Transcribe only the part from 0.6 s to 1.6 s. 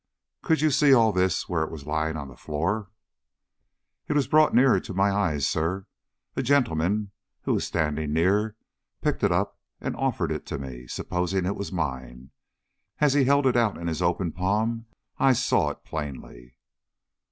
you see all this